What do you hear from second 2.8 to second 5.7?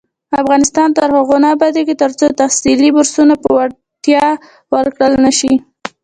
بورسونه په وړتیا ورکړل نشي.